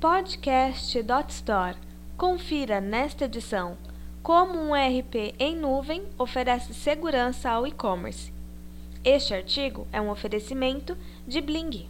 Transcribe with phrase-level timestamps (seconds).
[0.00, 1.76] Podcast.store.
[2.16, 3.76] Confira nesta edição
[4.22, 8.32] como um ERP em nuvem oferece segurança ao e-commerce.
[9.04, 10.96] Este artigo é um oferecimento
[11.28, 11.86] de Bling.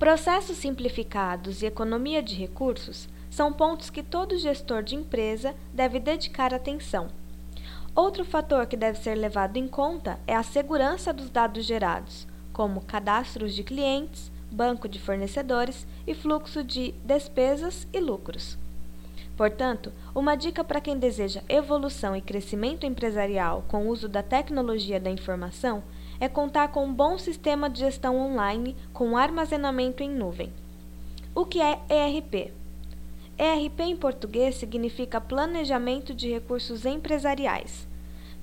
[0.00, 6.52] Processos simplificados e economia de recursos são pontos que todo gestor de empresa deve dedicar
[6.52, 7.06] atenção.
[7.94, 12.80] Outro fator que deve ser levado em conta é a segurança dos dados gerados, como
[12.80, 18.56] cadastros de clientes, banco de fornecedores e fluxo de despesas e lucros.
[19.36, 25.00] Portanto, uma dica para quem deseja evolução e crescimento empresarial com o uso da tecnologia
[25.00, 25.82] da informação
[26.20, 30.52] é contar com um bom sistema de gestão online com armazenamento em nuvem.
[31.34, 32.52] O que é ERP?
[33.36, 37.88] ERP em português significa Planejamento de Recursos Empresariais.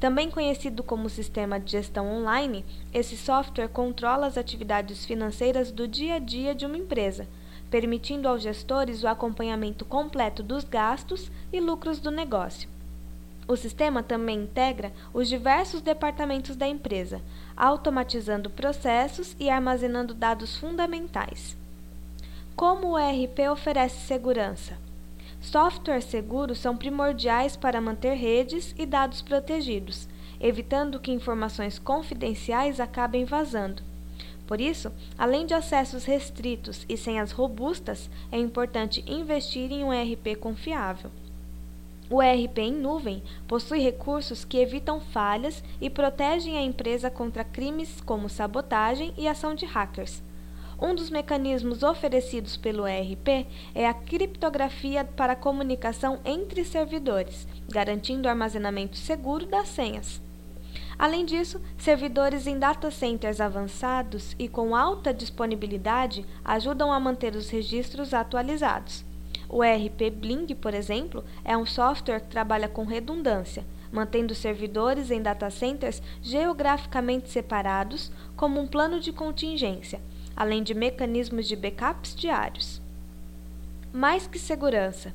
[0.00, 6.14] Também conhecido como Sistema de Gestão Online, esse software controla as atividades financeiras do dia
[6.14, 7.26] a dia de uma empresa,
[7.68, 12.68] permitindo aos gestores o acompanhamento completo dos gastos e lucros do negócio.
[13.48, 17.20] O sistema também integra os diversos departamentos da empresa,
[17.56, 21.56] automatizando processos e armazenando dados fundamentais.
[22.54, 24.76] Como o ERP oferece segurança?
[25.40, 30.08] Softwares seguros são primordiais para manter redes e dados protegidos,
[30.40, 33.82] evitando que informações confidenciais acabem vazando.
[34.46, 40.36] Por isso, além de acessos restritos e senhas robustas, é importante investir em um ERP
[40.40, 41.10] confiável.
[42.10, 48.00] O ERP em nuvem possui recursos que evitam falhas e protegem a empresa contra crimes
[48.00, 50.22] como sabotagem e ação de hackers.
[50.80, 58.30] Um dos mecanismos oferecidos pelo ERP é a criptografia para comunicação entre servidores, garantindo o
[58.30, 60.22] armazenamento seguro das senhas.
[60.96, 67.50] Além disso, servidores em data centers avançados e com alta disponibilidade ajudam a manter os
[67.50, 69.04] registros atualizados.
[69.48, 75.22] O ERP Bling, por exemplo, é um software que trabalha com redundância, mantendo servidores em
[75.22, 80.00] data centers geograficamente separados como um plano de contingência,
[80.38, 82.80] além de mecanismos de backups diários.
[83.92, 85.12] Mais que segurança.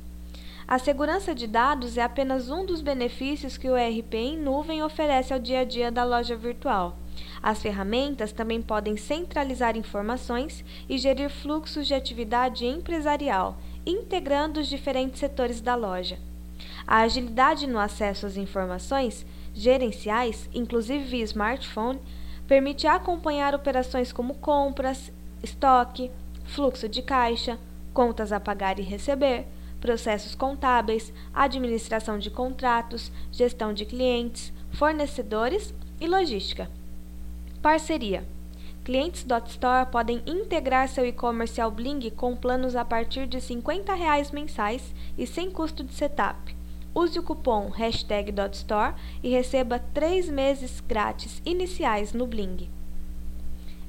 [0.68, 5.32] A segurança de dados é apenas um dos benefícios que o ERP em nuvem oferece
[5.32, 6.98] ao dia a dia da loja virtual.
[7.42, 15.20] As ferramentas também podem centralizar informações e gerir fluxos de atividade empresarial, integrando os diferentes
[15.20, 16.18] setores da loja.
[16.86, 19.24] A agilidade no acesso às informações
[19.54, 21.98] gerenciais, inclusive via smartphone,
[22.46, 25.12] permite acompanhar operações como compras,
[25.42, 26.10] estoque,
[26.44, 27.58] fluxo de caixa,
[27.92, 29.46] contas a pagar e receber,
[29.80, 36.70] processos contábeis, administração de contratos, gestão de clientes, fornecedores e logística.
[37.60, 38.24] Parceria
[38.84, 44.94] Clientes.store podem integrar seu e-commerce ao Bling com planos a partir de 50 reais mensais
[45.16, 46.54] e sem custo de setup.
[46.94, 52.68] Use o cupom hashtag.store e receba 3 meses grátis iniciais no Bling.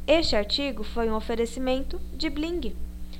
[0.07, 2.75] Este artigo foi um oferecimento de Bling.